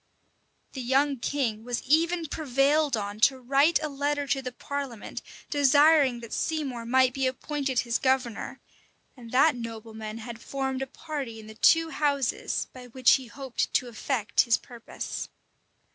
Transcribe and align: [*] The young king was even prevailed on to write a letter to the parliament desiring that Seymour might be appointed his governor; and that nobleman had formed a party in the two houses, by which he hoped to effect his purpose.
[*] 0.37 0.73
The 0.73 0.81
young 0.81 1.17
king 1.17 1.63
was 1.63 1.83
even 1.83 2.25
prevailed 2.25 2.97
on 2.97 3.19
to 3.19 3.37
write 3.37 3.79
a 3.83 3.87
letter 3.87 4.25
to 4.25 4.41
the 4.41 4.51
parliament 4.51 5.21
desiring 5.51 6.21
that 6.21 6.33
Seymour 6.33 6.87
might 6.87 7.13
be 7.13 7.27
appointed 7.27 7.81
his 7.81 7.99
governor; 7.99 8.59
and 9.15 9.31
that 9.31 9.55
nobleman 9.55 10.17
had 10.17 10.41
formed 10.41 10.81
a 10.81 10.87
party 10.87 11.39
in 11.39 11.45
the 11.45 11.53
two 11.53 11.91
houses, 11.91 12.65
by 12.73 12.87
which 12.87 13.11
he 13.17 13.27
hoped 13.27 13.71
to 13.75 13.87
effect 13.87 14.41
his 14.41 14.57
purpose. 14.57 15.29